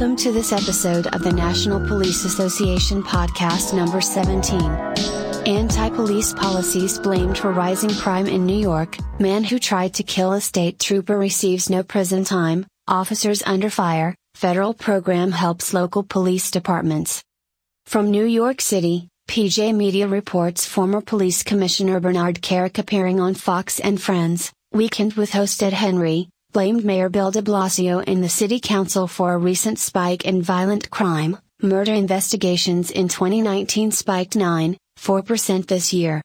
Welcome 0.00 0.16
to 0.16 0.32
this 0.32 0.50
episode 0.50 1.08
of 1.08 1.22
the 1.22 1.30
National 1.30 1.78
Police 1.78 2.24
Association 2.24 3.02
podcast 3.02 3.74
number 3.74 4.00
17. 4.00 4.58
Anti 5.46 5.90
police 5.90 6.32
policies 6.32 6.98
blamed 6.98 7.36
for 7.36 7.52
rising 7.52 7.90
crime 7.90 8.26
in 8.26 8.46
New 8.46 8.58
York. 8.58 8.96
Man 9.20 9.44
who 9.44 9.58
tried 9.58 9.92
to 9.92 10.02
kill 10.02 10.32
a 10.32 10.40
state 10.40 10.78
trooper 10.78 11.18
receives 11.18 11.68
no 11.68 11.82
prison 11.82 12.24
time. 12.24 12.64
Officers 12.88 13.42
under 13.44 13.68
fire. 13.68 14.14
Federal 14.34 14.72
program 14.72 15.32
helps 15.32 15.74
local 15.74 16.02
police 16.02 16.50
departments. 16.50 17.22
From 17.84 18.10
New 18.10 18.24
York 18.24 18.62
City, 18.62 19.06
PJ 19.28 19.74
Media 19.76 20.08
reports 20.08 20.64
former 20.64 21.02
police 21.02 21.42
commissioner 21.42 22.00
Bernard 22.00 22.40
Kerik 22.40 22.78
appearing 22.78 23.20
on 23.20 23.34
Fox 23.34 23.78
and 23.78 24.00
Friends, 24.00 24.50
Weekend 24.72 25.12
with 25.12 25.32
host 25.32 25.62
Ed 25.62 25.74
Henry, 25.74 26.30
blamed 26.52 26.84
Mayor 26.84 27.08
Bill 27.08 27.30
de 27.30 27.42
Blasio 27.42 28.02
and 28.06 28.22
the 28.22 28.28
city 28.28 28.60
council 28.60 29.06
for 29.06 29.32
a 29.32 29.38
recent 29.38 29.78
spike 29.78 30.24
in 30.24 30.42
violent 30.42 30.90
crime. 30.90 31.38
Murder 31.62 31.94
investigations 31.94 32.90
in 32.90 33.08
2019 33.08 33.90
spiked 33.92 34.34
9, 34.34 34.76
4% 34.98 35.66
this 35.66 35.92
year. 35.92 36.22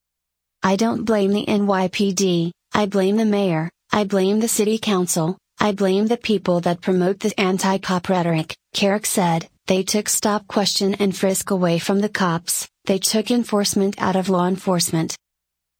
I 0.63 0.75
don't 0.75 1.03
blame 1.03 1.31
the 1.31 1.45
NYPD, 1.45 2.51
I 2.73 2.85
blame 2.87 3.17
the 3.17 3.25
mayor, 3.25 3.69
I 3.91 4.05
blame 4.05 4.39
the 4.39 4.47
city 4.47 4.77
council, 4.79 5.37
I 5.59 5.73
blame 5.73 6.07
the 6.07 6.17
people 6.17 6.61
that 6.61 6.81
promote 6.81 7.19
the 7.19 7.39
anti 7.39 7.77
cop 7.77 8.09
rhetoric, 8.09 8.55
Kerik 8.73 9.05
said. 9.05 9.47
They 9.67 9.83
took 9.83 10.09
stop 10.09 10.47
question 10.47 10.93
and 10.95 11.15
frisk 11.15 11.49
away 11.49 11.79
from 11.79 11.99
the 11.99 12.09
cops, 12.09 12.67
they 12.85 12.99
took 12.99 13.31
enforcement 13.31 13.95
out 13.99 14.15
of 14.15 14.29
law 14.29 14.47
enforcement. 14.47 15.15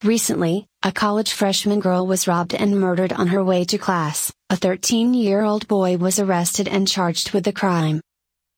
Recently, 0.04 0.68
a 0.84 0.91
college 0.91 1.32
freshman 1.32 1.80
girl 1.80 2.05
was 2.05 2.27
robbed 2.27 2.54
and 2.54 2.80
murdered 2.80 3.13
on 3.13 3.27
her 3.27 3.43
way 3.43 3.63
to 3.66 3.77
class. 3.77 4.32
A 4.51 4.55
13 4.55 5.15
year 5.15 5.41
old 5.41 5.68
boy 5.68 5.98
was 5.98 6.20
arrested 6.20 6.68
and 6.68 6.88
charged 6.88 7.32
with 7.32 7.46
the 7.46 7.51
crime. 7.51 7.99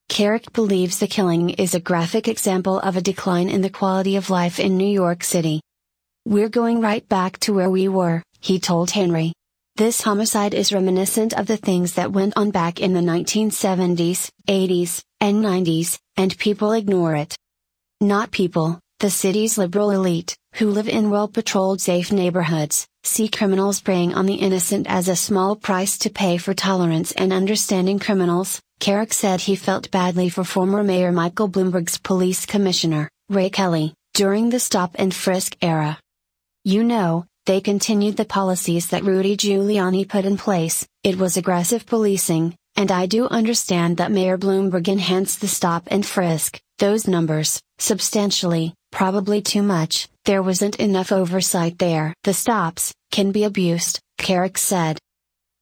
Kerik 0.09 0.51
believes 0.51 0.99
the 0.99 1.07
killing 1.07 1.51
is 1.51 1.73
a 1.73 1.79
graphic 1.79 2.27
example 2.27 2.77
of 2.81 2.97
a 2.97 3.01
decline 3.01 3.47
in 3.47 3.61
the 3.61 3.69
quality 3.69 4.17
of 4.17 4.29
life 4.29 4.59
in 4.59 4.75
New 4.75 4.87
York 4.87 5.23
City. 5.23 5.61
We're 6.25 6.49
going 6.49 6.81
right 6.81 7.07
back 7.07 7.37
to 7.39 7.53
where 7.53 7.69
we 7.69 7.87
were, 7.87 8.21
he 8.41 8.59
told 8.59 8.91
Henry. 8.91 9.31
This 9.77 10.01
homicide 10.01 10.53
is 10.53 10.73
reminiscent 10.73 11.33
of 11.33 11.47
the 11.47 11.55
things 11.55 11.93
that 11.93 12.11
went 12.11 12.33
on 12.35 12.51
back 12.51 12.81
in 12.81 12.91
the 12.91 12.99
1970s, 12.99 14.29
80s, 14.45 15.01
and 15.21 15.41
90s, 15.41 15.99
and 16.17 16.37
people 16.37 16.73
ignore 16.73 17.15
it. 17.15 17.33
Not 18.01 18.31
people, 18.31 18.81
the 18.99 19.09
city's 19.09 19.57
liberal 19.57 19.91
elite, 19.91 20.35
who 20.55 20.69
live 20.69 20.89
in 20.89 21.09
well 21.09 21.29
patrolled 21.29 21.79
safe 21.79 22.11
neighborhoods, 22.11 22.87
see 23.07 23.27
criminals 23.27 23.81
preying 23.81 24.13
on 24.13 24.25
the 24.25 24.35
innocent 24.35 24.85
as 24.87 25.07
a 25.07 25.15
small 25.15 25.55
price 25.55 25.97
to 25.99 26.09
pay 26.09 26.37
for 26.37 26.53
tolerance 26.53 27.11
and 27.13 27.33
understanding 27.33 27.99
criminals. 27.99 28.61
Kerik 28.79 29.13
said 29.13 29.41
he 29.41 29.55
felt 29.55 29.89
badly 29.91 30.29
for 30.29 30.43
former 30.43 30.83
Mayor 30.83 31.11
Michael 31.11 31.49
Bloomberg's 31.49 31.97
police 31.97 32.45
commissioner, 32.45 33.09
Ray 33.29 33.49
Kelly, 33.49 33.93
during 34.13 34.49
the 34.49 34.59
stop 34.59 34.91
and 34.95 35.13
frisk 35.13 35.55
era. 35.61 35.97
You 36.63 36.83
know, 36.83 37.25
they 37.45 37.61
continued 37.61 38.17
the 38.17 38.25
policies 38.25 38.87
that 38.89 39.03
Rudy 39.03 39.37
Giuliani 39.37 40.07
put 40.07 40.25
in 40.25 40.37
place, 40.37 40.85
it 41.03 41.17
was 41.17 41.37
aggressive 41.37 41.85
policing, 41.85 42.55
and 42.75 42.91
I 42.91 43.05
do 43.05 43.27
understand 43.27 43.97
that 43.97 44.11
Mayor 44.11 44.37
Bloomberg 44.37 44.87
enhanced 44.87 45.41
the 45.41 45.47
stop 45.47 45.87
and 45.87 46.05
frisk, 46.05 46.59
those 46.77 47.07
numbers, 47.07 47.61
substantially, 47.79 48.73
probably 48.97 49.43
too 49.43 49.61
much, 49.61 50.09
there 50.25 50.41
wasn't 50.41 50.75
enough 50.77 51.11
oversight 51.11 51.77
there. 51.77 52.15
The 52.23 52.33
stops, 52.33 52.91
can 53.11 53.31
be 53.31 53.43
abused, 53.43 53.99
Kerik 54.17 54.57
said. 54.57 54.97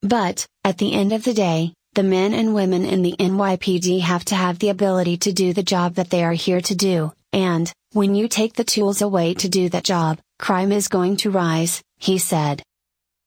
But, 0.01 0.45
at 0.63 0.77
the 0.77 0.93
end 0.93 1.11
of 1.11 1.25
the 1.25 1.33
day, 1.33 1.73
the 1.95 2.03
men 2.03 2.33
and 2.33 2.55
women 2.55 2.85
in 2.85 3.01
the 3.01 3.13
NYPD 3.19 3.99
have 3.99 4.23
to 4.25 4.35
have 4.35 4.59
the 4.59 4.69
ability 4.69 5.17
to 5.17 5.33
do 5.33 5.51
the 5.51 5.63
job 5.63 5.95
that 5.95 6.09
they 6.09 6.23
are 6.23 6.31
here 6.31 6.61
to 6.61 6.75
do, 6.75 7.11
and, 7.33 7.69
when 7.91 8.15
you 8.15 8.29
take 8.29 8.53
the 8.53 8.63
tools 8.63 9.01
away 9.01 9.33
to 9.33 9.49
do 9.49 9.67
that 9.67 9.83
job, 9.83 10.17
crime 10.39 10.71
is 10.71 10.87
going 10.87 11.17
to 11.17 11.29
rise, 11.29 11.81
he 11.97 12.17
said. 12.17 12.63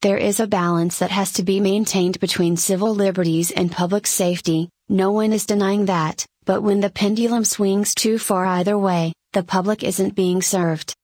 There 0.01 0.17
is 0.17 0.41
a 0.41 0.47
balance 0.47 1.01
that 1.01 1.11
has 1.11 1.35
to 1.35 1.43
be 1.43 1.61
maintained 1.61 2.19
between 2.19 2.57
civil 2.57 2.95
liberties 2.95 3.51
and 3.51 3.71
public 3.71 4.07
safety, 4.07 4.71
no 4.89 5.13
one 5.13 5.35
is 5.35 5.45
denying 5.45 5.85
that, 5.85 6.25
but 6.47 6.63
when 6.63 6.81
the 6.81 6.89
pendulum 6.89 7.45
swings 7.45 7.95
too 7.95 8.19
far 8.19 8.47
either 8.47 8.79
way, 8.79 9.13
the 9.33 9.43
public 9.43 9.83
isn't 9.83 10.15
being 10.15 10.41
served. 10.41 10.95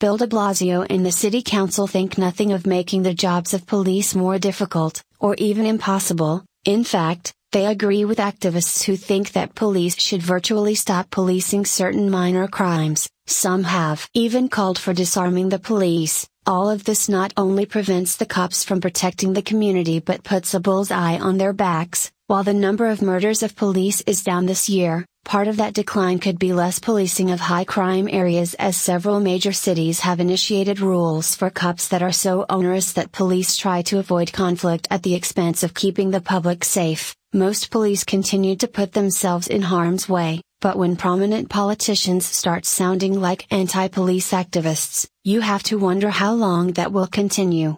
Bill 0.00 0.16
de 0.16 0.26
Blasio 0.26 0.86
and 0.90 1.04
the 1.04 1.12
city 1.12 1.42
council 1.42 1.86
think 1.86 2.18
nothing 2.18 2.52
of 2.52 2.66
making 2.66 3.02
the 3.02 3.14
jobs 3.14 3.54
of 3.54 3.66
police 3.66 4.14
more 4.14 4.38
difficult, 4.38 5.02
or 5.20 5.34
even 5.36 5.66
impossible, 5.66 6.44
in 6.64 6.84
fact, 6.84 7.32
they 7.52 7.66
agree 7.66 8.04
with 8.04 8.18
activists 8.18 8.84
who 8.84 8.96
think 8.96 9.32
that 9.32 9.54
police 9.54 10.00
should 10.00 10.22
virtually 10.22 10.74
stop 10.74 11.10
policing 11.10 11.64
certain 11.64 12.10
minor 12.10 12.48
crimes, 12.48 13.08
some 13.26 13.64
have 13.64 14.08
even 14.14 14.48
called 14.48 14.78
for 14.78 14.92
disarming 14.92 15.48
the 15.48 15.58
police. 15.58 16.26
All 16.46 16.70
of 16.70 16.84
this 16.84 17.08
not 17.08 17.32
only 17.36 17.66
prevents 17.66 18.16
the 18.16 18.26
cops 18.26 18.64
from 18.64 18.80
protecting 18.80 19.32
the 19.32 19.42
community 19.42 20.00
but 20.00 20.24
puts 20.24 20.54
a 20.54 20.60
bullseye 20.60 21.18
on 21.18 21.38
their 21.38 21.52
backs, 21.52 22.10
while 22.26 22.42
the 22.42 22.54
number 22.54 22.86
of 22.86 23.02
murders 23.02 23.42
of 23.42 23.54
police 23.54 24.00
is 24.02 24.24
down 24.24 24.46
this 24.46 24.68
year, 24.68 25.04
part 25.24 25.48
of 25.48 25.58
that 25.58 25.74
decline 25.74 26.18
could 26.18 26.38
be 26.38 26.52
less 26.52 26.78
policing 26.78 27.30
of 27.30 27.40
high 27.40 27.64
crime 27.64 28.08
areas 28.10 28.54
as 28.54 28.76
several 28.76 29.20
major 29.20 29.52
cities 29.52 30.00
have 30.00 30.20
initiated 30.20 30.80
rules 30.80 31.34
for 31.34 31.50
cops 31.50 31.88
that 31.88 32.02
are 32.02 32.12
so 32.12 32.46
onerous 32.48 32.92
that 32.92 33.12
police 33.12 33.56
try 33.56 33.82
to 33.82 33.98
avoid 33.98 34.32
conflict 34.32 34.88
at 34.90 35.02
the 35.02 35.14
expense 35.14 35.62
of 35.62 35.74
keeping 35.74 36.10
the 36.10 36.20
public 36.20 36.64
safe. 36.64 37.14
Most 37.32 37.70
police 37.70 38.02
continue 38.02 38.56
to 38.56 38.66
put 38.66 38.92
themselves 38.92 39.46
in 39.46 39.62
harm's 39.62 40.08
way, 40.08 40.42
but 40.60 40.76
when 40.76 40.96
prominent 40.96 41.48
politicians 41.48 42.26
start 42.26 42.66
sounding 42.66 43.20
like 43.20 43.46
anti 43.52 43.88
police 43.88 44.32
activists, 44.32 45.06
you 45.22 45.40
have 45.40 45.62
to 45.64 45.78
wonder 45.78 46.10
how 46.10 46.32
long 46.32 46.72
that 46.72 46.92
will 46.92 47.06
continue. 47.06 47.76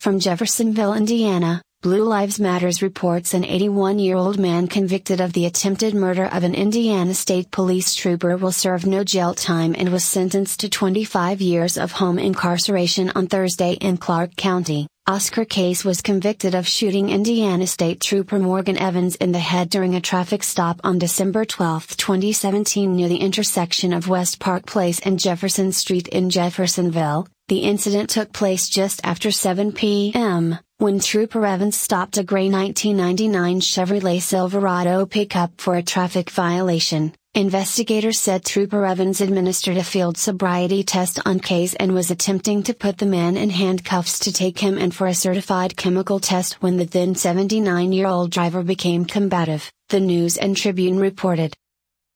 From 0.00 0.20
Jeffersonville, 0.20 0.94
Indiana, 0.94 1.60
Blue 1.80 2.02
Lives 2.02 2.40
Matters 2.40 2.82
reports 2.82 3.34
an 3.34 3.44
81 3.44 4.00
year 4.00 4.16
old 4.16 4.36
man 4.36 4.66
convicted 4.66 5.20
of 5.20 5.32
the 5.32 5.46
attempted 5.46 5.94
murder 5.94 6.24
of 6.24 6.42
an 6.42 6.52
Indiana 6.52 7.14
State 7.14 7.52
Police 7.52 7.94
trooper 7.94 8.36
will 8.36 8.50
serve 8.50 8.84
no 8.84 9.04
jail 9.04 9.32
time 9.32 9.76
and 9.78 9.90
was 9.90 10.02
sentenced 10.02 10.58
to 10.58 10.68
25 10.68 11.40
years 11.40 11.78
of 11.78 11.92
home 11.92 12.18
incarceration 12.18 13.12
on 13.14 13.28
Thursday 13.28 13.74
in 13.74 13.96
Clark 13.96 14.34
County. 14.34 14.88
Oscar 15.06 15.44
Case 15.44 15.84
was 15.84 16.02
convicted 16.02 16.56
of 16.56 16.66
shooting 16.66 17.10
Indiana 17.10 17.68
State 17.68 18.00
Trooper 18.00 18.40
Morgan 18.40 18.76
Evans 18.76 19.14
in 19.14 19.30
the 19.30 19.38
head 19.38 19.70
during 19.70 19.94
a 19.94 20.00
traffic 20.00 20.42
stop 20.42 20.80
on 20.82 20.98
December 20.98 21.44
12, 21.44 21.96
2017 21.96 22.96
near 22.96 23.08
the 23.08 23.18
intersection 23.18 23.92
of 23.92 24.08
West 24.08 24.40
Park 24.40 24.66
Place 24.66 24.98
and 24.98 25.20
Jefferson 25.20 25.70
Street 25.70 26.08
in 26.08 26.28
Jeffersonville. 26.28 27.28
The 27.46 27.60
incident 27.60 28.10
took 28.10 28.32
place 28.32 28.68
just 28.68 29.00
after 29.04 29.30
7 29.30 29.70
p.m 29.70 30.58
when 30.80 31.00
Trooper 31.00 31.44
Evans 31.44 31.76
stopped 31.76 32.18
a 32.18 32.22
gray 32.22 32.48
1999 32.48 33.60
Chevrolet 33.60 34.22
Silverado 34.22 35.06
pickup 35.06 35.60
for 35.60 35.74
a 35.74 35.82
traffic 35.82 36.30
violation. 36.30 37.12
Investigators 37.34 38.20
said 38.20 38.44
Trooper 38.44 38.86
Evans 38.86 39.20
administered 39.20 39.76
a 39.76 39.82
field 39.82 40.16
sobriety 40.16 40.84
test 40.84 41.18
on 41.26 41.40
Case 41.40 41.74
and 41.74 41.92
was 41.92 42.12
attempting 42.12 42.62
to 42.62 42.74
put 42.74 42.98
the 42.98 43.06
man 43.06 43.36
in 43.36 43.50
handcuffs 43.50 44.20
to 44.20 44.32
take 44.32 44.60
him 44.60 44.78
in 44.78 44.92
for 44.92 45.08
a 45.08 45.14
certified 45.14 45.76
chemical 45.76 46.20
test 46.20 46.62
when 46.62 46.76
the 46.76 46.84
then 46.84 47.16
79 47.16 47.92
year 47.92 48.06
old 48.06 48.30
driver 48.30 48.62
became 48.62 49.04
combative, 49.04 49.72
the 49.88 49.98
News 49.98 50.36
and 50.36 50.56
Tribune 50.56 51.00
reported. 51.00 51.56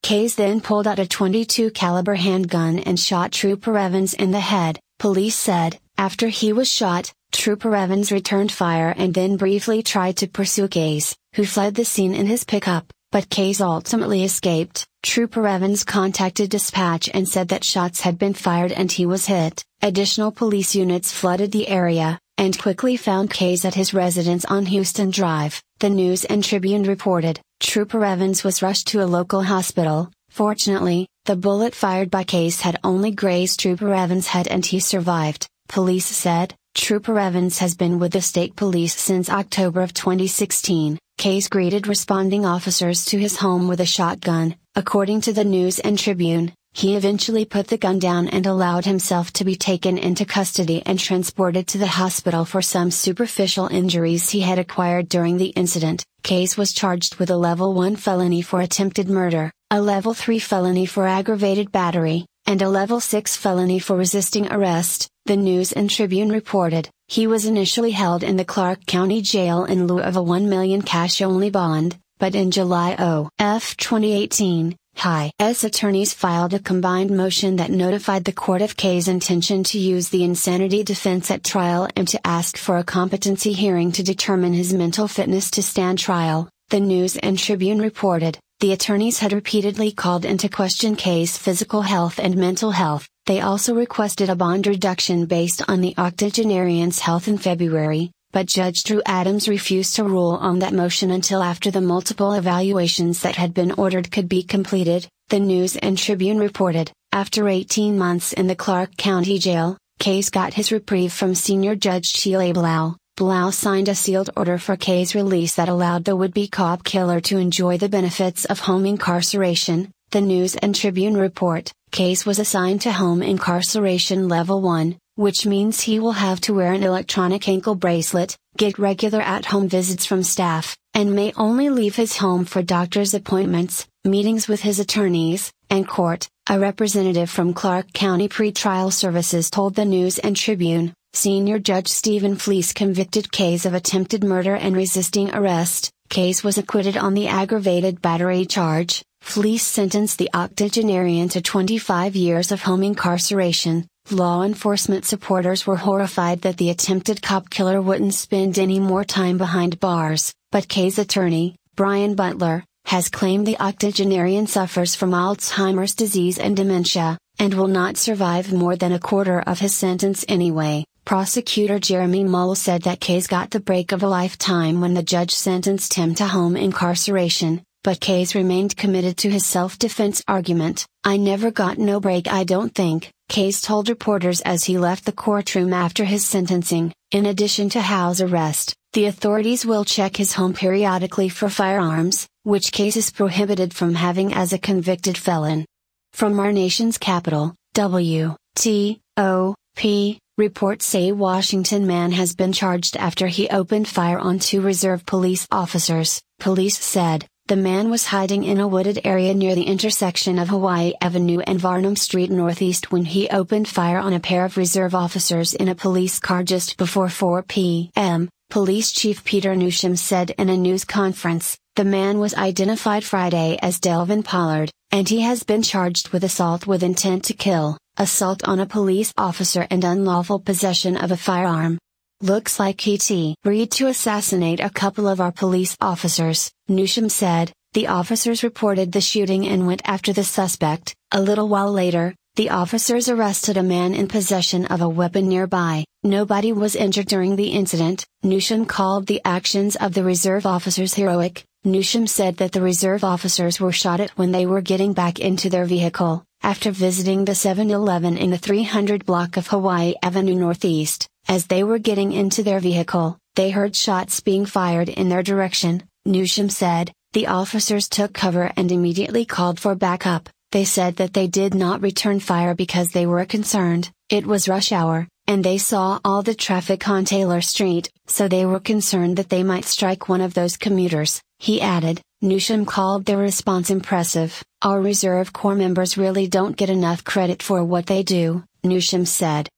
Case 0.05 0.37
then 0.37 0.61
pulled 0.61 0.87
out 0.87 1.01
a 1.01 1.09
22 1.09 1.73
caliber 1.73 2.15
handgun 2.15 2.79
and 2.79 2.99
shot 2.99 3.33
Trooper 3.33 3.77
Evans 3.77 4.15
in 4.15 4.31
the 4.31 4.39
head, 4.39 4.79
police 5.01 5.35
said, 5.35 5.81
after 5.99 6.29
he 6.29 6.53
was 6.53 6.73
shot, 6.73 7.13
Trooper 7.33 7.75
Evans 7.75 8.13
returned 8.13 8.53
fire 8.53 8.95
and 8.97 9.15
then 9.15 9.37
briefly 9.37 9.83
tried 9.83 10.17
to 10.19 10.27
pursue 10.27 10.69
Case, 10.69 11.17
who 11.35 11.45
fled 11.45 11.75
the 11.75 11.85
scene 11.85 12.15
in 12.15 12.27
his 12.27 12.45
pickup, 12.45 12.93
but 13.11 13.31
Case 13.31 13.61
ultimately 13.61 14.25
escaped. 14.25 14.87
Trooper 15.03 15.47
Evans 15.47 15.85
contacted 15.85 16.51
dispatch 16.51 17.09
and 17.13 17.29
said 17.29 17.49
that 17.49 17.65
shots 17.65 18.01
had 18.01 18.19
been 18.19 18.35
fired 18.35 18.73
and 18.73 18.91
he 18.91 19.07
was 19.07 19.27
hit. 19.27 19.65
Additional 19.81 20.31
police 20.31 20.75
units 20.75 21.11
flooded 21.11 21.51
the 21.51 21.69
area, 21.69 22.19
and 22.39 22.59
quickly 22.59 22.97
found 22.97 23.31
Case 23.31 23.65
at 23.65 23.75
his 23.75 23.95
residence 23.95 24.45
on 24.45 24.67
Houston 24.67 25.11
Drive. 25.11 25.63
The 25.81 25.91
News 25.91 26.25
and 26.25 26.45
Tribune 26.45 26.85
reported, 26.85 27.41
Trooper 27.61 28.05
Evans 28.05 28.45
was 28.45 28.63
rushed 28.63 28.87
to 28.89 29.03
a 29.03 29.07
local 29.07 29.43
hospital. 29.43 30.11
Fortunately, 30.31 31.09
the 31.25 31.37
bullet 31.37 31.75
fired 31.75 32.11
by 32.11 32.25
Case 32.25 32.61
had 32.61 32.79
only 32.83 33.11
grazed 33.11 33.61
Trooper 33.61 33.93
Evans' 33.93 34.29
head 34.29 34.49
and 34.49 34.65
he 34.65 34.81
survived, 34.81 35.47
police 35.73 36.05
said. 36.05 36.55
Trooper 36.75 37.19
Evans 37.19 37.59
has 37.59 37.75
been 37.75 37.99
with 37.99 38.13
the 38.13 38.21
state 38.21 38.55
police 38.57 38.95
since 38.95 39.31
October 39.31 39.81
of 39.81 39.95
2016. 39.95 40.99
Case 41.17 41.49
greeted 41.49 41.87
responding 41.87 42.45
officers 42.45 43.07
to 43.07 43.19
his 43.19 43.39
home 43.39 43.69
with 43.69 43.81
a 43.81 43.87
shotgun. 43.87 44.57
According 44.75 45.23
to 45.23 45.33
the 45.33 45.45
News 45.45 45.79
and 45.79 45.99
Tribune, 45.99 46.53
he 46.75 46.95
eventually 46.95 47.47
put 47.47 47.69
the 47.69 47.79
gun 47.79 47.99
down 47.99 48.29
and 48.29 48.45
allowed 48.45 48.85
himself 48.85 49.33
to 49.33 49.45
be 49.45 49.57
taken 49.57 49.97
into 49.97 50.27
custody 50.27 50.83
and 50.85 50.99
transported 50.99 51.67
to 51.69 51.79
the 51.79 51.87
hospital 51.87 52.45
for 52.45 52.61
some 52.61 52.91
superficial 52.91 53.67
injuries 53.69 54.29
he 54.29 54.41
had 54.41 54.59
acquired 54.59 55.09
during 55.09 55.39
the 55.39 55.55
incident. 55.57 56.05
Case 56.23 56.59
was 56.59 56.75
charged 56.75 57.17
with 57.17 57.31
a 57.31 57.37
level 57.37 57.73
1 57.73 57.97
felony 57.97 58.43
for 58.43 58.61
attempted 58.61 59.09
murder, 59.09 59.51
a 59.71 59.81
level 59.81 60.13
3 60.13 60.39
felony 60.39 60.85
for 60.85 61.07
aggravated 61.07 61.73
battery, 61.73 62.27
and 62.45 62.61
a 62.61 62.69
level 62.69 63.01
6 63.01 63.37
felony 63.37 63.79
for 63.79 63.97
resisting 63.97 64.53
arrest, 64.53 65.09
the 65.25 65.37
News 65.37 65.73
and 65.73 65.89
Tribune 65.89 66.31
reported. 66.31 66.89
He 67.07 67.27
was 67.27 67.47
initially 67.47 67.93
held 67.93 68.25
in 68.25 68.37
the 68.37 68.45
Clark 68.45 68.87
County 68.87 69.23
Jail 69.23 69.65
in 69.65 69.87
lieu 69.87 70.01
of 70.01 70.17
a 70.17 70.23
1 70.23 70.49
million 70.49 70.83
cash 70.83 71.23
only 71.23 71.51
bond, 71.51 71.97
but 72.19 72.35
in 72.35 72.51
July 72.51 72.95
of 72.95 73.77
2018, 73.77 74.77
High's 74.97 75.65
attorneys 75.65 76.13
filed 76.13 76.55
a 76.55 76.59
combined 76.59 77.11
motion 77.11 77.57
that 77.57 77.71
notified 77.71 78.25
the 78.25 78.33
court 78.33 78.63
of 78.63 78.77
Case's 78.77 79.09
intention 79.09 79.65
to 79.65 79.79
use 79.79 80.09
the 80.09 80.23
insanity 80.23 80.83
defense 80.83 81.31
at 81.31 81.45
trial 81.45 81.89
and 81.97 82.07
to 82.09 82.25
ask 82.27 82.57
for 82.57 82.79
a 82.79 82.85
competency 82.85 83.53
hearing 83.53 83.93
to 83.93 84.03
determine 84.03 84.53
his 84.53 84.75
mental 84.75 85.09
fitness 85.09 85.51
to 85.53 85.63
stand 85.63 85.99
trial, 85.99 86.49
the 86.71 86.81
News 86.81 87.17
and 87.17 87.39
Tribune 87.39 87.81
reported. 87.81 88.39
The 88.61 88.73
attorneys 88.73 89.19
had 89.19 89.33
repeatedly 89.33 89.93
called 89.93 90.25
into 90.25 90.49
question 90.49 90.95
Case's 90.95 91.37
physical 91.37 91.83
health 91.83 92.21
and 92.23 92.37
mental 92.37 92.71
health. 92.71 93.09
They 93.27 93.41
also 93.41 93.73
requested 93.75 94.29
a 94.29 94.35
bond 94.35 94.67
reduction 94.67 95.27
based 95.27 95.63
on 95.69 95.81
the 95.81 95.95
octogenarian's 95.97 96.99
health 96.99 97.29
in 97.29 97.39
February, 97.39 98.11
but 98.33 98.47
Judge 98.47 98.83
Drew 98.83 99.01
Adams 99.07 99.49
refused 99.49 99.95
to 99.95 100.05
rule 100.05 100.33
on 100.41 100.59
that 100.59 100.73
motion 100.73 101.13
until 101.13 101.41
after 101.41 101.71
the 101.71 101.81
multiple 101.81 102.33
evaluations 102.33 103.21
that 103.21 103.37
had 103.37 103.55
been 103.55 103.73
ordered 103.73 104.11
could 104.11 104.29
be 104.29 104.43
completed, 104.43 105.07
the 105.29 105.39
News 105.39 105.77
and 105.77 105.97
Tribune 105.97 106.39
reported. 106.39 106.91
After 107.13 107.49
18 107.49 107.97
months 107.97 108.33
in 108.33 108.49
the 108.49 108.57
Clark 108.57 108.97
County 108.97 109.39
Jail, 109.39 109.79
Case 110.01 110.29
got 110.29 110.55
his 110.55 110.73
reprieve 110.73 111.13
from 111.13 111.37
Senior 111.37 111.77
Judge 111.77 112.07
Sheila 112.07 112.53
Blau. 112.53 112.97
Blau 113.17 113.51
signed 113.51 113.89
a 113.89 113.95
sealed 113.95 114.31
order 114.37 114.59
for 114.59 114.77
Case's 114.77 115.15
release 115.15 115.55
that 115.55 115.69
allowed 115.69 116.05
the 116.05 116.17
would 116.17 116.35
be 116.35 116.49
cop 116.49 116.83
killer 116.83 117.21
to 117.21 117.39
enjoy 117.39 117.79
the 117.79 117.89
benefits 117.89 118.47
of 118.47 118.59
home 118.59 118.85
incarceration, 118.85 119.92
the 120.13 120.21
News 120.21 120.55
and 120.57 120.75
Tribune 120.75 121.17
report. 121.17 121.73
Case 121.91 122.25
was 122.25 122.39
assigned 122.39 122.83
to 122.83 122.93
home 122.93 123.23
incarceration 123.23 124.29
level 124.29 124.61
1, 124.61 124.99
which 125.17 125.47
means 125.47 125.81
he 125.81 125.99
will 125.99 126.13
have 126.13 126.41
to 126.43 126.55
wear 126.55 126.73
an 126.73 126.83
electronic 126.83 127.49
ankle 127.49 127.75
bracelet, 127.75 128.37
get 128.59 128.79
regular 128.79 129.23
at 129.23 129.47
home 129.47 129.69
visits 129.69 130.05
from 130.05 130.23
staff, 130.23 130.77
and 130.93 131.15
may 131.15 131.33
only 131.37 131.71
leave 131.71 131.97
his 131.97 132.19
home 132.19 132.45
for 132.45 132.63
doctor's 132.63 133.15
appointments, 133.15 133.87
meetings 134.05 134.49
with 134.49 134.61
his 134.61 134.79
attorneys, 134.79 135.51
and 135.71 135.89
court. 135.89 136.29
A 136.51 136.59
representative 136.59 137.31
from 137.31 137.55
Clark 137.55 137.93
County 137.95 138.29
Pretrial 138.29 138.93
Services 138.93 139.49
told 139.49 139.75
the 139.75 139.87
News 139.87 140.19
and 140.19 140.37
Tribune, 140.37 140.93
Senior 141.15 141.59
Judge 141.59 141.89
Stephen 141.89 142.37
Fleece 142.37 142.73
convicted 142.73 143.33
Case 143.33 143.65
of 143.65 143.73
attempted 143.73 144.25
murder 144.25 144.55
and 144.55 144.77
resisting 144.77 145.35
arrest. 145.35 145.91
Case 146.11 146.45
was 146.45 146.59
acquitted 146.59 146.99
on 146.99 147.15
the 147.15 147.29
aggravated 147.29 148.03
battery 148.03 148.45
charge. 148.45 149.03
Fleece 149.23 149.67
sentenced 149.67 150.19
the 150.19 150.31
octogenarian 150.35 151.29
to 151.31 151.41
25 151.41 152.15
years 152.15 152.53
of 152.53 152.63
home 152.63 152.83
incarceration, 152.83 153.87
Law 154.11 154.43
enforcement 154.43 155.05
supporters 155.05 155.67
were 155.67 155.77
horrified 155.77 156.43
that 156.43 156.57
the 156.57 156.71
attempted 156.71 157.23
cop 157.23 157.49
killer 157.49 157.81
wouldn't 157.81 158.15
spend 158.15 158.59
any 158.59 158.81
more 158.81 159.05
time 159.05 159.39
behind 159.39 159.81
bars, 159.81 160.35
but 160.51 160.69
Case's 160.69 160.99
attorney, 160.99 161.55
Brian 161.77 162.15
Butler, 162.15 162.65
has 162.87 163.09
claimed 163.09 163.47
the 163.47 163.59
octogenarian 163.61 164.47
suffers 164.49 164.95
from 164.97 165.13
Alzheimer's 165.13 165.95
disease 165.95 166.39
and 166.39 166.57
dementia, 166.57 167.17
and 167.39 167.55
will 167.55 167.69
not 167.69 167.97
survive 167.97 168.53
more 168.53 168.77
than 168.77 168.93
a 168.93 168.99
quarter 168.99 169.41
of 169.41 169.61
his 169.61 169.75
sentence 169.75 170.25
anyway. 170.29 170.85
Prosecutor 171.05 171.79
Jeremy 171.79 172.25
Mull 172.25 172.55
said 172.55 172.83
that 172.83 173.01
Case 173.01 173.29
got 173.29 173.51
the 173.51 173.61
break 173.61 173.93
of 173.93 174.03
a 174.03 174.09
lifetime 174.09 174.81
when 174.81 174.95
the 174.95 175.03
judge 175.03 175.33
sentenced 175.33 175.95
him 175.95 176.15
to 176.17 176.27
home 176.27 176.57
incarceration, 176.57 177.63
but 177.85 178.01
Case 178.01 178.35
remained 178.35 178.77
committed 178.77 179.17
to 179.19 179.31
his 179.31 179.45
self-defense 179.45 180.23
argument, 180.29 180.87
I 181.05 181.17
never 181.17 181.51
got 181.51 181.79
no 181.79 181.99
break 181.99 182.29
I 182.29 182.45
don't 182.45 182.75
think, 182.75 183.11
Case 183.29 183.61
told 183.61 183.89
reporters 183.89 184.41
as 184.43 184.65
he 184.65 184.79
left 184.79 185.05
the 185.05 185.13
courtroom 185.13 185.73
after 185.73 186.05
his 186.05 186.25
sentencing, 186.25 186.93
in 187.11 187.27
addition 187.27 187.69
to 187.71 187.81
Howe's 187.81 188.21
arrest, 188.21 188.75
the 188.93 189.07
authorities 189.07 189.67
will 189.67 189.85
check 189.85 190.17
his 190.17 190.35
home 190.35 190.53
periodically 190.53 191.29
for 191.29 191.49
firearms, 191.49 192.29
which 192.43 192.73
Case 192.73 192.97
is 192.97 193.11
prohibited 193.11 193.75
from 193.75 193.95
having 193.95 194.33
as 194.33 194.53
a 194.53 194.59
convicted 194.59 195.17
felon. 195.17 195.65
From 196.13 196.39
our 196.39 196.53
nation's 196.53 196.99
capital, 196.99 197.55
W, 197.75 198.37
T, 198.55 199.01
O, 199.17 199.55
P, 199.77 200.19
reports 200.37 200.85
say 200.85 201.11
Washington 201.11 201.87
man 201.87 202.13
has 202.13 202.35
been 202.35 202.53
charged 202.53 202.97
after 202.97 203.27
he 203.27 203.49
opened 203.49 203.89
fire 203.89 204.19
on 204.19 204.39
two 204.39 204.61
reserve 204.61 205.07
police 205.07 205.47
officers, 205.51 206.21
police 206.39 206.79
said. 206.79 207.27
The 207.53 207.57
man 207.57 207.91
was 207.91 208.07
hiding 208.07 208.45
in 208.45 208.61
a 208.61 208.69
wooded 208.69 209.01
area 209.05 209.35
near 209.35 209.55
the 209.55 209.65
intersection 209.65 210.39
of 210.39 210.49
Hawaii 210.49 210.93
Avenue 211.03 211.41
and 211.41 211.61
Varnum 211.61 211.97
Street 211.97 212.31
Northeast 212.31 212.93
when 212.93 213.05
he 213.05 213.29
opened 213.29 213.69
fire 213.69 213.99
on 213.99 214.15
a 214.15 214.21
pair 214.21 214.47
of 214.47 214.57
reserve 214.57 214.95
officers 214.95 215.53
in 215.53 215.69
a 215.69 215.75
police 215.75 216.19
car 216.19 216.45
just 216.45 216.79
before 216.79 217.11
4 217.11 217.43
p.m., 217.43 218.31
Police 218.49 218.91
Chief 218.93 219.23
Peter 219.25 219.55
Newsham 219.55 219.99
said 219.99 220.31
in 220.39 220.49
a 220.49 220.57
news 220.57 220.85
conference. 220.87 221.59
The 221.77 221.85
man 221.85 222.21
was 222.21 222.33
identified 222.35 223.05
Friday 223.05 223.59
as 223.61 223.81
Delvin 223.81 224.23
Pollard, 224.23 224.71
and 224.91 225.09
he 225.09 225.21
has 225.21 225.43
been 225.43 225.63
charged 225.63 226.09
with 226.09 226.25
assault 226.25 226.67
with 226.67 226.83
intent 226.83 227.25
to 227.25 227.35
kill, 227.35 227.77
assault 227.99 228.49
on 228.49 228.61
a 228.61 228.67
police 228.67 229.13
officer 229.19 229.67
and 229.69 229.85
unlawful 229.85 230.39
possession 230.39 230.97
of 230.97 231.11
a 231.11 231.17
firearm. 231.17 231.77
Looks 232.23 232.61
like 232.61 232.81
he 232.81 233.35
agreed 233.45 233.73
to 233.73 233.89
assassinate 233.89 234.61
a 234.61 234.71
couple 234.71 235.09
of 235.09 235.21
our 235.21 235.33
police 235.33 235.77
officers, 235.81 236.53
Newsham 236.71 237.11
said. 237.11 237.53
The 237.73 237.89
officers 237.89 238.45
reported 238.45 238.93
the 238.93 239.01
shooting 239.01 239.49
and 239.49 239.67
went 239.67 239.83
after 239.85 240.13
the 240.13 240.23
suspect. 240.23 240.95
A 241.11 241.21
little 241.21 241.49
while 241.49 241.73
later, 241.73 242.15
the 242.37 242.51
officers 242.51 243.09
arrested 243.09 243.57
a 243.57 243.63
man 243.65 243.93
in 243.93 244.07
possession 244.07 244.67
of 244.67 244.83
a 244.83 244.89
weapon 244.89 245.29
nearby. 245.29 245.85
Nobody 246.05 246.53
was 246.53 246.77
injured 246.77 247.07
during 247.07 247.35
the 247.35 247.49
incident. 247.49 248.07
Newsham 248.23 248.69
called 248.69 249.09
the 249.09 249.21
actions 249.25 249.75
of 249.75 249.93
the 249.93 250.05
reserve 250.05 250.47
officers 250.47 250.95
heroic. 250.95 251.43
Newsham 251.67 252.09
said 252.09 252.37
that 252.37 252.53
the 252.53 252.63
reserve 252.63 253.03
officers 253.03 253.59
were 253.59 253.73
shot 253.73 253.99
at 253.99 254.11
when 254.11 254.31
they 254.31 254.47
were 254.47 254.61
getting 254.61 254.93
back 254.93 255.19
into 255.19 255.51
their 255.51 255.65
vehicle, 255.65 256.23
after 256.41 256.71
visiting 256.71 257.25
the 257.25 257.35
7 257.35 257.69
Eleven 257.69 258.17
in 258.17 258.31
the 258.31 258.39
300 258.39 259.05
block 259.05 259.37
of 259.37 259.49
Hawaii 259.49 259.95
Avenue 260.05 260.37
Northeast. 260.37 261.09
As 261.33 261.47
they 261.47 261.65
were 261.65 261.79
getting 261.79 262.13
into 262.13 262.43
their 262.43 262.61
vehicle, 262.61 263.17
they 263.37 263.49
heard 263.49 263.75
shots 263.75 264.21
being 264.21 264.45
fired 264.45 264.91
in 264.91 265.09
their 265.09 265.23
direction, 265.23 265.83
Newsham 266.07 266.51
said. 266.51 266.93
The 267.15 267.29
officers 267.29 267.89
took 267.89 268.13
cover 268.13 268.53
and 268.55 268.71
immediately 268.71 269.25
called 269.25 269.59
for 269.59 269.75
backup. 269.75 270.29
They 270.51 270.67
said 270.67 270.97
that 270.97 271.15
they 271.15 271.29
did 271.29 271.55
not 271.55 271.81
return 271.81 272.21
fire 272.21 272.55
because 272.55 272.91
they 272.91 273.07
were 273.07 273.25
concerned, 273.25 273.91
it 274.11 274.27
was 274.27 274.47
rush 274.47 274.73
hour, 274.73 275.09
and 275.27 275.43
they 275.43 275.57
saw 275.57 276.01
all 276.05 276.23
the 276.23 276.35
traffic 276.35 276.87
on 276.87 277.07
Taylor 277.07 277.41
Street, 277.41 277.89
so 278.07 278.29
they 278.29 278.45
were 278.45 278.61
concerned 278.61 279.17
that 279.17 279.31
they 279.31 279.43
might 279.43 279.65
strike 279.65 280.11
one 280.11 280.21
of 280.21 280.35
those 280.35 280.59
commuters. 280.59 281.23
He 281.39 281.63
added, 281.63 282.03
Newsham 282.23 282.67
called 282.67 283.07
their 283.07 283.17
response 283.17 283.71
impressive. 283.71 284.45
Our 284.61 284.83
Reserve 284.83 285.33
Corps 285.33 285.55
members 285.55 285.97
really 285.97 286.27
don't 286.27 286.59
get 286.59 286.69
enough 286.69 287.05
credit 287.05 287.43
for 287.43 287.65
what 287.65 287.87
they 287.87 288.03
do, 288.03 288.45
Newsham 288.63 289.07
said. 289.07 289.49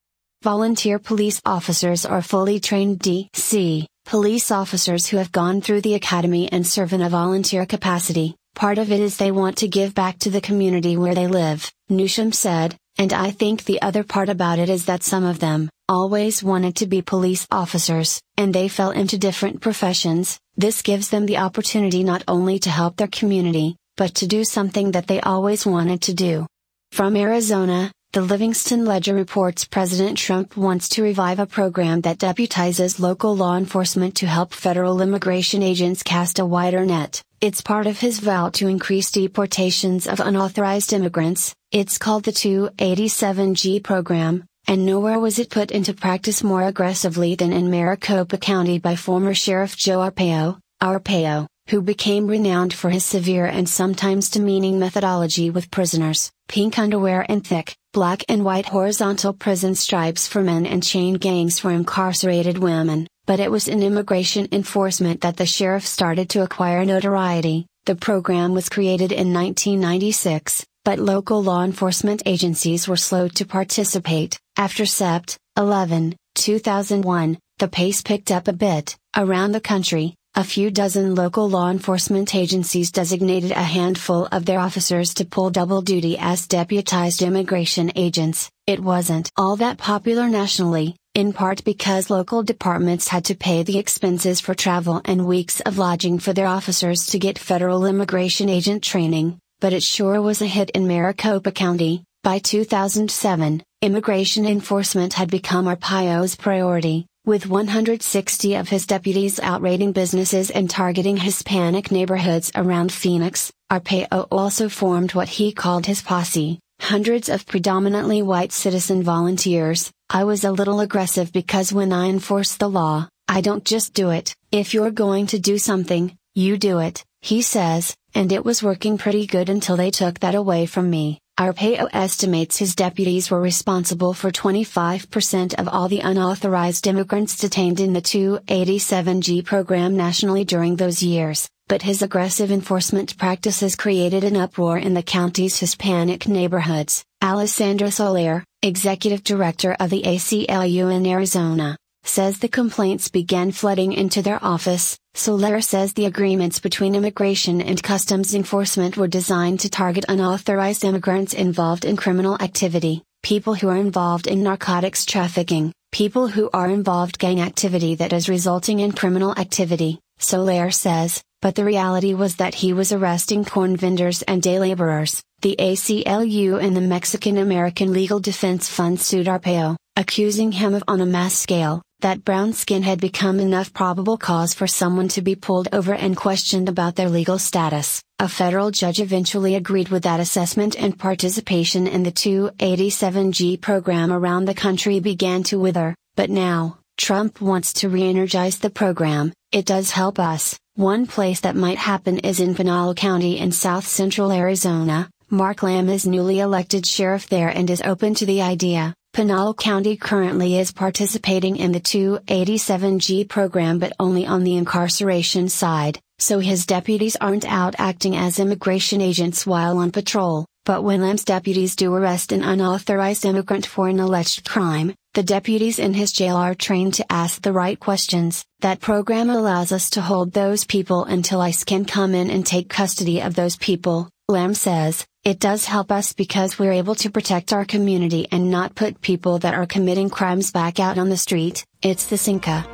Volunteer 0.44 0.98
police 0.98 1.40
officers 1.46 2.04
are 2.04 2.20
fully 2.20 2.60
trained 2.60 2.98
DC, 2.98 3.86
police 4.04 4.50
officers 4.50 5.06
who 5.06 5.16
have 5.16 5.32
gone 5.32 5.62
through 5.62 5.80
the 5.80 5.94
academy 5.94 6.52
and 6.52 6.66
serve 6.66 6.92
in 6.92 7.00
a 7.00 7.08
volunteer 7.08 7.64
capacity. 7.64 8.36
Part 8.54 8.76
of 8.76 8.92
it 8.92 9.00
is 9.00 9.16
they 9.16 9.30
want 9.30 9.56
to 9.56 9.68
give 9.68 9.94
back 9.94 10.18
to 10.18 10.28
the 10.28 10.42
community 10.42 10.98
where 10.98 11.14
they 11.14 11.28
live, 11.28 11.72
Newsham 11.90 12.34
said, 12.34 12.76
and 12.98 13.14
I 13.14 13.30
think 13.30 13.64
the 13.64 13.80
other 13.80 14.04
part 14.04 14.28
about 14.28 14.58
it 14.58 14.68
is 14.68 14.84
that 14.84 15.02
some 15.02 15.24
of 15.24 15.38
them 15.38 15.70
always 15.88 16.42
wanted 16.42 16.76
to 16.76 16.86
be 16.86 17.00
police 17.00 17.46
officers, 17.50 18.20
and 18.36 18.54
they 18.54 18.68
fell 18.68 18.90
into 18.90 19.16
different 19.16 19.62
professions. 19.62 20.38
This 20.58 20.82
gives 20.82 21.08
them 21.08 21.24
the 21.24 21.38
opportunity 21.38 22.04
not 22.04 22.22
only 22.28 22.58
to 22.58 22.68
help 22.68 22.96
their 22.98 23.08
community, 23.08 23.76
but 23.96 24.14
to 24.16 24.26
do 24.26 24.44
something 24.44 24.90
that 24.90 25.06
they 25.06 25.22
always 25.22 25.64
wanted 25.64 26.02
to 26.02 26.12
do. 26.12 26.46
From 26.92 27.16
Arizona, 27.16 27.90
the 28.14 28.20
Livingston 28.20 28.84
Ledger 28.84 29.12
reports 29.12 29.64
President 29.64 30.16
Trump 30.16 30.56
wants 30.56 30.88
to 30.90 31.02
revive 31.02 31.40
a 31.40 31.46
program 31.46 32.00
that 32.02 32.18
deputizes 32.18 33.00
local 33.00 33.34
law 33.34 33.56
enforcement 33.56 34.14
to 34.14 34.28
help 34.28 34.54
federal 34.54 35.02
immigration 35.02 35.64
agents 35.64 36.04
cast 36.04 36.38
a 36.38 36.46
wider 36.46 36.86
net. 36.86 37.24
It's 37.40 37.60
part 37.60 37.88
of 37.88 37.98
his 37.98 38.20
vow 38.20 38.50
to 38.50 38.68
increase 38.68 39.10
deportations 39.10 40.06
of 40.06 40.20
unauthorized 40.20 40.92
immigrants. 40.92 41.56
It's 41.72 41.98
called 41.98 42.22
the 42.22 42.30
287G 42.30 43.82
program, 43.82 44.44
and 44.68 44.86
nowhere 44.86 45.18
was 45.18 45.40
it 45.40 45.50
put 45.50 45.72
into 45.72 45.92
practice 45.92 46.44
more 46.44 46.62
aggressively 46.62 47.34
than 47.34 47.52
in 47.52 47.68
Maricopa 47.68 48.38
County 48.38 48.78
by 48.78 48.94
former 48.94 49.34
Sheriff 49.34 49.76
Joe 49.76 49.98
Arpaio, 49.98 50.60
Arpaio 50.80 51.48
who 51.68 51.80
became 51.80 52.26
renowned 52.26 52.74
for 52.74 52.90
his 52.90 53.04
severe 53.04 53.46
and 53.46 53.68
sometimes 53.68 54.30
demeaning 54.30 54.78
methodology 54.78 55.50
with 55.50 55.70
prisoners, 55.70 56.30
pink 56.48 56.78
underwear 56.78 57.24
and 57.28 57.46
thick, 57.46 57.76
black 57.92 58.22
and 58.28 58.44
white 58.44 58.66
horizontal 58.66 59.32
prison 59.32 59.74
stripes 59.74 60.28
for 60.28 60.42
men 60.42 60.66
and 60.66 60.82
chain 60.82 61.14
gangs 61.14 61.58
for 61.58 61.70
incarcerated 61.70 62.58
women. 62.58 63.06
but 63.26 63.40
it 63.40 63.50
was 63.50 63.68
in 63.68 63.82
immigration 63.82 64.46
enforcement 64.52 65.22
that 65.22 65.36
the 65.36 65.46
sheriff 65.46 65.86
started 65.86 66.28
to 66.28 66.42
acquire 66.42 66.84
notoriety. 66.84 67.66
The 67.86 67.94
program 67.94 68.54
was 68.54 68.68
created 68.68 69.12
in 69.12 69.32
1996, 69.32 70.64
but 70.84 70.98
local 70.98 71.42
law 71.42 71.64
enforcement 71.64 72.22
agencies 72.26 72.86
were 72.86 72.96
slow 72.96 73.28
to 73.28 73.44
participate. 73.46 74.38
After 74.56 74.84
Sept. 74.84 75.36
11, 75.56 76.16
2001, 76.34 77.38
the 77.58 77.68
pace 77.68 78.02
picked 78.02 78.30
up 78.30 78.48
a 78.48 78.52
bit. 78.52 78.96
Around 79.16 79.52
the 79.52 79.60
country, 79.60 80.14
a 80.36 80.42
few 80.42 80.68
dozen 80.68 81.14
local 81.14 81.48
law 81.48 81.70
enforcement 81.70 82.34
agencies 82.34 82.90
designated 82.90 83.52
a 83.52 83.62
handful 83.62 84.26
of 84.32 84.44
their 84.44 84.58
officers 84.58 85.14
to 85.14 85.24
pull 85.24 85.48
double 85.48 85.80
duty 85.80 86.16
as 86.18 86.48
deputized 86.48 87.22
immigration 87.22 87.92
agents. 87.94 88.50
It 88.66 88.80
wasn't 88.80 89.30
all 89.36 89.54
that 89.56 89.78
popular 89.78 90.28
nationally, 90.28 90.96
in 91.14 91.32
part 91.32 91.62
because 91.62 92.10
local 92.10 92.42
departments 92.42 93.06
had 93.06 93.24
to 93.26 93.36
pay 93.36 93.62
the 93.62 93.78
expenses 93.78 94.40
for 94.40 94.54
travel 94.54 95.00
and 95.04 95.24
weeks 95.24 95.60
of 95.60 95.78
lodging 95.78 96.18
for 96.18 96.32
their 96.32 96.48
officers 96.48 97.06
to 97.06 97.20
get 97.20 97.38
federal 97.38 97.86
immigration 97.86 98.48
agent 98.48 98.82
training, 98.82 99.38
but 99.60 99.72
it 99.72 99.84
sure 99.84 100.20
was 100.20 100.42
a 100.42 100.46
hit 100.46 100.70
in 100.70 100.88
Maricopa 100.88 101.52
County. 101.52 102.02
By 102.24 102.40
2007, 102.40 103.62
immigration 103.82 104.46
enforcement 104.46 105.12
had 105.12 105.30
become 105.30 105.66
Arpaio's 105.66 106.34
priority, 106.34 107.06
with 107.26 107.46
160 107.46 108.54
of 108.54 108.68
his 108.68 108.86
deputies 108.86 109.40
out 109.40 109.62
raiding 109.62 109.92
businesses 109.92 110.50
and 110.50 110.68
targeting 110.68 111.16
Hispanic 111.16 111.90
neighborhoods 111.90 112.52
around 112.54 112.92
Phoenix, 112.92 113.50
Arpaio 113.72 114.28
also 114.30 114.68
formed 114.68 115.14
what 115.14 115.28
he 115.28 115.50
called 115.50 115.86
his 115.86 116.02
posse, 116.02 116.58
hundreds 116.80 117.30
of 117.30 117.46
predominantly 117.46 118.20
white 118.20 118.52
citizen 118.52 119.02
volunteers. 119.02 119.90
I 120.10 120.24
was 120.24 120.44
a 120.44 120.52
little 120.52 120.80
aggressive 120.80 121.32
because 121.32 121.72
when 121.72 121.92
I 121.92 122.08
enforce 122.08 122.56
the 122.56 122.68
law, 122.68 123.08
I 123.26 123.40
don't 123.40 123.64
just 123.64 123.94
do 123.94 124.10
it. 124.10 124.34
If 124.52 124.74
you're 124.74 124.90
going 124.90 125.26
to 125.28 125.38
do 125.38 125.56
something, 125.56 126.14
you 126.34 126.58
do 126.58 126.80
it, 126.80 127.04
he 127.22 127.40
says, 127.40 127.96
and 128.14 128.30
it 128.32 128.44
was 128.44 128.62
working 128.62 128.98
pretty 128.98 129.26
good 129.26 129.48
until 129.48 129.76
they 129.76 129.90
took 129.90 130.20
that 130.20 130.34
away 130.34 130.66
from 130.66 130.90
me. 130.90 131.20
Arpaio 131.38 131.88
estimates 131.92 132.58
his 132.58 132.76
deputies 132.76 133.28
were 133.28 133.40
responsible 133.40 134.14
for 134.14 134.30
25% 134.30 135.54
of 135.54 135.66
all 135.66 135.88
the 135.88 135.98
unauthorized 135.98 136.86
immigrants 136.86 137.36
detained 137.36 137.80
in 137.80 137.92
the 137.92 138.00
287G 138.00 139.44
program 139.44 139.96
nationally 139.96 140.44
during 140.44 140.76
those 140.76 141.02
years, 141.02 141.50
but 141.66 141.82
his 141.82 142.02
aggressive 142.02 142.52
enforcement 142.52 143.18
practices 143.18 143.74
created 143.74 144.22
an 144.22 144.36
uproar 144.36 144.78
in 144.78 144.94
the 144.94 145.02
county's 145.02 145.58
Hispanic 145.58 146.28
neighborhoods. 146.28 147.04
Alessandra 147.20 147.90
Soler, 147.90 148.44
executive 148.62 149.24
director 149.24 149.76
of 149.80 149.90
the 149.90 150.02
ACLU 150.02 150.94
in 150.94 151.04
Arizona, 151.04 151.76
says 152.04 152.38
the 152.38 152.48
complaints 152.48 153.08
began 153.08 153.50
flooding 153.50 153.92
into 153.92 154.22
their 154.22 154.38
office. 154.44 154.96
Soler 155.14 155.60
says 155.60 155.92
the 155.92 156.06
agreements 156.06 156.60
between 156.60 156.94
immigration 156.94 157.60
and 157.60 157.82
customs 157.82 158.34
enforcement 158.34 158.96
were 158.96 159.08
designed 159.08 159.60
to 159.60 159.68
target 159.68 160.04
unauthorized 160.08 160.84
immigrants 160.84 161.34
involved 161.34 161.84
in 161.84 161.96
criminal 161.96 162.36
activity, 162.40 163.02
people 163.22 163.54
who 163.54 163.68
are 163.68 163.76
involved 163.76 164.26
in 164.26 164.42
narcotics 164.42 165.04
trafficking, 165.04 165.72
people 165.92 166.28
who 166.28 166.50
are 166.52 166.70
involved 166.70 167.18
gang 167.18 167.40
activity 167.40 167.94
that 167.94 168.12
is 168.12 168.28
resulting 168.28 168.80
in 168.80 168.92
criminal 168.92 169.32
activity, 169.38 169.98
Soler 170.18 170.70
says, 170.70 171.22
but 171.44 171.54
the 171.54 171.64
reality 171.64 172.14
was 172.14 172.36
that 172.36 172.54
he 172.54 172.72
was 172.72 172.90
arresting 172.90 173.44
corn 173.44 173.76
vendors 173.76 174.22
and 174.22 174.40
day 174.42 174.58
laborers. 174.58 175.22
The 175.42 175.56
ACLU 175.58 176.58
and 176.58 176.74
the 176.74 176.80
Mexican 176.80 177.36
American 177.36 177.92
Legal 177.92 178.18
Defense 178.18 178.70
Fund 178.70 178.98
sued 178.98 179.26
Arpaio, 179.26 179.76
accusing 179.94 180.52
him 180.52 180.72
of 180.72 180.82
on 180.88 181.02
a 181.02 181.06
mass 181.06 181.34
scale, 181.34 181.82
that 182.04 182.22
brown 182.22 182.52
skin 182.52 182.82
had 182.82 183.00
become 183.00 183.40
enough 183.40 183.72
probable 183.72 184.18
cause 184.18 184.52
for 184.52 184.66
someone 184.66 185.08
to 185.08 185.22
be 185.22 185.34
pulled 185.34 185.68
over 185.72 185.94
and 185.94 186.14
questioned 186.14 186.68
about 186.68 186.96
their 186.96 187.08
legal 187.08 187.38
status. 187.38 188.02
A 188.18 188.28
federal 188.28 188.70
judge 188.70 189.00
eventually 189.00 189.54
agreed 189.54 189.88
with 189.88 190.02
that 190.02 190.20
assessment 190.20 190.78
and 190.78 190.98
participation 190.98 191.86
in 191.86 192.02
the 192.02 192.12
287G 192.12 193.58
program 193.58 194.12
around 194.12 194.44
the 194.44 194.52
country 194.52 195.00
began 195.00 195.42
to 195.44 195.58
wither, 195.58 195.94
but 196.14 196.28
now, 196.28 196.76
Trump 196.98 197.40
wants 197.40 197.72
to 197.72 197.88
re 197.88 198.06
energize 198.06 198.58
the 198.58 198.68
program. 198.68 199.32
It 199.50 199.64
does 199.64 199.90
help 199.90 200.18
us. 200.18 200.58
One 200.74 201.06
place 201.06 201.40
that 201.40 201.56
might 201.56 201.78
happen 201.78 202.18
is 202.18 202.38
in 202.38 202.54
Pinal 202.54 202.92
County 202.92 203.38
in 203.38 203.50
south 203.50 203.86
central 203.86 204.30
Arizona. 204.30 205.08
Mark 205.30 205.62
Lamb 205.62 205.88
is 205.88 206.06
newly 206.06 206.40
elected 206.40 206.84
sheriff 206.84 207.30
there 207.30 207.48
and 207.48 207.70
is 207.70 207.80
open 207.80 208.14
to 208.16 208.26
the 208.26 208.42
idea. 208.42 208.92
Pinal 209.14 209.54
County 209.54 209.96
currently 209.96 210.58
is 210.58 210.72
participating 210.72 211.56
in 211.56 211.70
the 211.70 211.78
287G 211.78 213.28
program 213.28 213.78
but 213.78 213.92
only 214.00 214.26
on 214.26 214.42
the 214.42 214.56
incarceration 214.56 215.48
side, 215.48 216.00
so 216.18 216.40
his 216.40 216.66
deputies 216.66 217.14
aren't 217.20 217.44
out 217.44 217.76
acting 217.78 218.16
as 218.16 218.40
immigration 218.40 219.00
agents 219.00 219.46
while 219.46 219.78
on 219.78 219.92
patrol. 219.92 220.46
But 220.64 220.82
when 220.82 221.00
Lamb's 221.00 221.22
deputies 221.22 221.76
do 221.76 221.94
arrest 221.94 222.32
an 222.32 222.42
unauthorized 222.42 223.24
immigrant 223.24 223.66
for 223.66 223.86
an 223.86 224.00
alleged 224.00 224.48
crime, 224.48 224.96
the 225.12 225.22
deputies 225.22 225.78
in 225.78 225.94
his 225.94 226.10
jail 226.10 226.34
are 226.34 226.56
trained 226.56 226.94
to 226.94 227.12
ask 227.12 227.40
the 227.40 227.52
right 227.52 227.78
questions. 227.78 228.44
That 228.62 228.80
program 228.80 229.30
allows 229.30 229.70
us 229.70 229.90
to 229.90 230.00
hold 230.00 230.32
those 230.32 230.64
people 230.64 231.04
until 231.04 231.40
ICE 231.40 231.62
can 231.62 231.84
come 231.84 232.16
in 232.16 232.30
and 232.30 232.44
take 232.44 232.68
custody 232.68 233.20
of 233.20 233.36
those 233.36 233.56
people, 233.58 234.08
Lamb 234.28 234.54
says. 234.54 235.06
It 235.22 235.38
does 235.38 235.66
help 235.66 235.92
us 235.92 236.14
because 236.14 236.58
we're 236.58 236.72
able 236.72 236.94
to 236.96 237.10
protect 237.10 237.52
our 237.52 237.66
community 237.66 238.26
and 238.32 238.50
not 238.50 238.74
put 238.74 239.02
people 239.02 239.38
that 239.40 239.52
are 239.52 239.66
committing 239.66 240.08
crimes 240.08 240.50
back 240.50 240.80
out 240.80 240.96
on 240.96 241.10
the 241.10 241.16
street. 241.18 241.66
It's 241.82 242.06
the 242.06 242.16
Cinca. 242.16 242.66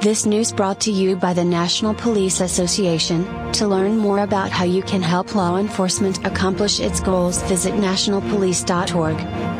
This 0.00 0.26
news 0.26 0.52
brought 0.52 0.80
to 0.82 0.92
you 0.92 1.16
by 1.16 1.32
the 1.32 1.44
National 1.44 1.92
Police 1.92 2.40
Association. 2.40 3.24
To 3.54 3.66
learn 3.66 3.96
more 3.98 4.20
about 4.20 4.50
how 4.50 4.64
you 4.64 4.82
can 4.82 5.02
help 5.02 5.34
law 5.34 5.56
enforcement 5.56 6.24
accomplish 6.24 6.78
its 6.78 7.00
goals, 7.00 7.42
visit 7.44 7.74
nationalpolice.org. 7.74 9.55